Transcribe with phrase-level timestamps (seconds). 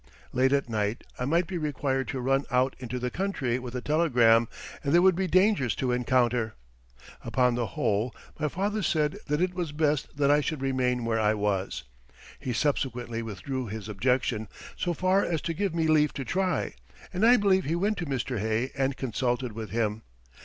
[0.33, 3.81] Late at night I might be required to run out into the country with a
[3.81, 4.47] telegram,
[4.83, 6.55] and there would be dangers to encounter.
[7.23, 11.19] Upon the whole my father said that it was best that I should remain where
[11.19, 11.83] I was.
[12.39, 16.73] He subsequently withdrew his objection, so far as to give me leave to try,
[17.13, 18.39] and I believe he went to Mr.
[18.39, 20.01] Hay and consulted with him.